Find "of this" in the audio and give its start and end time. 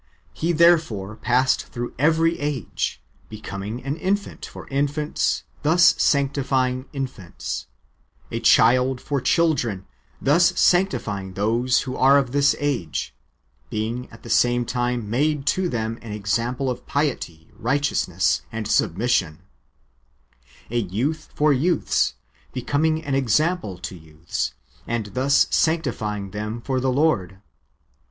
12.17-12.55